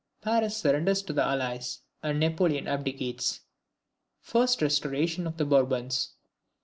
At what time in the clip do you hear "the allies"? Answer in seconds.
1.13-1.81